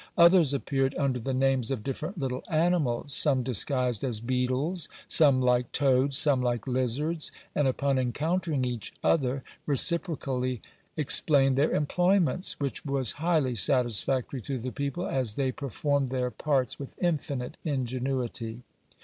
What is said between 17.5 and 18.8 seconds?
ingenuity.